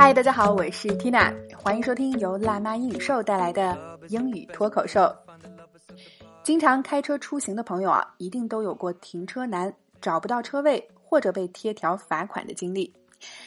[0.00, 5.14] 嗨，大家好，我是 Tina，欢迎收听由辣妈英语秀带来的英语脱口秀。
[6.42, 12.90] 经常开车出行的朋友啊，一定都有过停车难、找不到车位或者被贴条罚款的经历。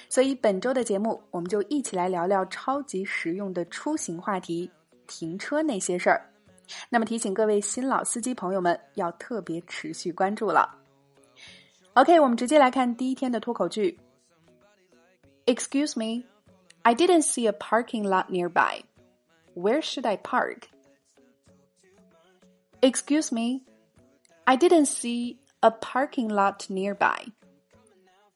[0.08, 4.70] 所以本周的节目，我们就一起来聊聊超级实用的出行话题——
[5.08, 6.24] 停车那些事儿。
[6.88, 10.70] 那么提醒各位新老司机朋友们，要特别持续关注了。
[11.96, 13.98] OK，我们直接来看第一天的脱口剧。
[15.46, 16.24] Excuse me,
[16.83, 18.83] I didn't see a parking lot nearby.
[19.55, 20.69] Where should I park?
[22.81, 23.63] Excuse me,
[24.45, 27.33] I didn't see a parking lot nearby.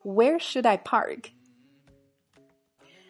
[0.05, 1.31] Where should I park?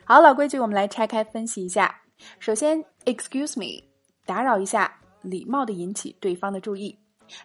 [0.04, 2.02] 好，老规矩，我们来拆开分析一下。
[2.38, 3.84] 首先，excuse me，
[4.26, 6.98] 打扰一下，礼貌的引起对方的注意。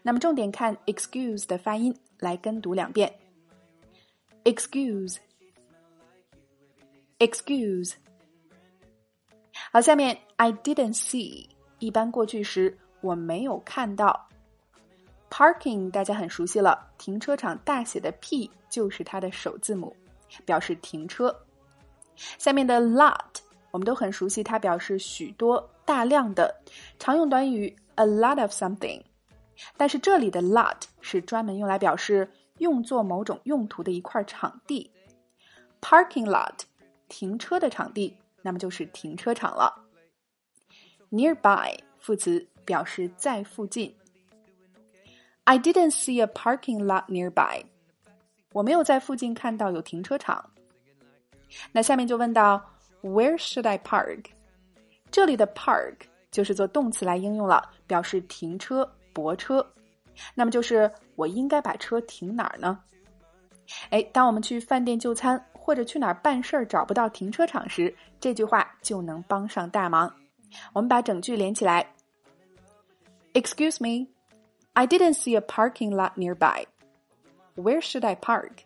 [0.04, 3.18] 那么重点看 excuse 的发音，来跟读两遍。
[7.23, 7.93] Excuse，。
[9.71, 11.47] 好，下面 I didn't see，
[11.79, 14.29] 一般过去时我没有看到。
[15.31, 19.97] Parking 大家很熟悉了，停车场大写的 P 就是它的首字母，
[20.45, 21.33] 表示停车。
[22.39, 23.37] 下面的 lot
[23.71, 26.53] 我们都很熟悉，它表示许多、大量的，
[26.99, 29.01] 常用短语 a lot of something。
[29.77, 32.29] 但是这里的 lot 是专门用来表示
[32.59, 34.91] 用作某种用途的一块场地
[35.81, 36.65] ，parking lot
[37.13, 39.85] 停车的场地，那么就是停车场了。
[41.11, 43.95] Nearby 副词表示在附近。
[45.45, 47.65] I didn't see a parking lot nearby。
[48.55, 50.51] 我没有在附近看到有停车场。
[51.71, 52.65] 那下面就问到
[53.03, 54.25] Where should I park？
[55.11, 55.97] 这里的 park
[56.31, 58.91] 就是做动词来应用了，表示停车。
[59.13, 59.75] 泊车，
[60.35, 62.83] 那么就是我应该把车停哪儿呢？
[63.91, 65.39] 哎，当我们去饭店就餐
[65.72, 70.14] 或者去哪儿办事儿找不到停车场时，这句话就能帮上大忙。
[70.74, 71.94] 我们把整句连起来：
[73.34, 74.08] Excuse me,
[74.74, 76.66] I didn't see a parking lot nearby.
[77.56, 78.64] Where should I park?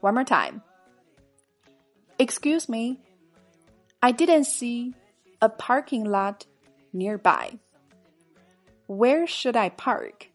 [0.00, 0.62] One more time.
[2.18, 2.98] Excuse me,
[4.00, 4.94] I didn't see
[5.40, 6.46] a parking lot
[6.92, 7.58] nearby.
[8.86, 10.28] Where should I park？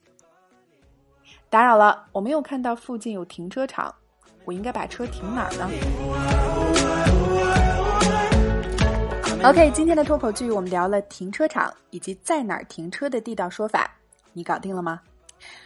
[1.50, 3.96] 打扰了，我没有看到附近有停车场，
[4.45, 5.71] 我应该把车停哪儿呢
[9.45, 13.91] ？OK，今天的脱口剧我们聊了停车场以及在哪儿停车的地道说法，
[14.33, 15.01] 你搞定了吗？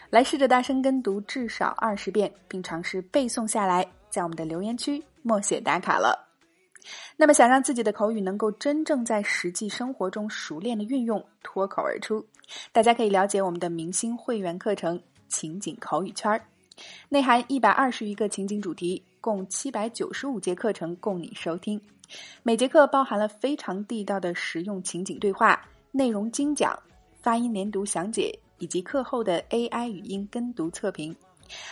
[0.09, 6.26] 来试着大声跟读至少二十遍，并尝试背诵下来，在我们的留言区默写打卡了。
[7.16, 12.25] 那么，想让自己的口语能够真正在实际生活中熟练的运用，脱口而出，
[12.72, 14.98] 大家可以了解我们的明星会员课程
[15.28, 16.38] 《情景口语圈儿》，
[17.09, 21.81] 内含一百二十余个情景主题，共七百九十五节课程供你收听。
[22.42, 25.60] 每节课包含了非常地道的实用情景对话，
[25.91, 26.78] 内容精讲，
[27.20, 31.15] 发音连读详解，以及课后的 AI 语音跟读测评。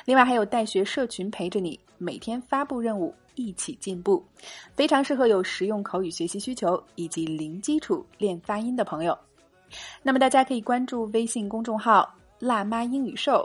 [0.05, 3.15] 另外，还有带学社群陪着你，每天发布任务。
[3.37, 4.25] 一起进步，
[4.77, 9.19] 非常适合有实用口语学习需求以及零基础练发音的朋友。
[10.05, 13.45] 那么大家可以关注微信公众号“辣妈英语秀”，